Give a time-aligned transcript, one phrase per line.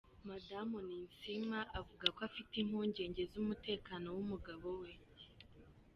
[0.29, 4.91] Madamu Ninsiima avuga ko afite impungenge z’umutekano w’umugabo we.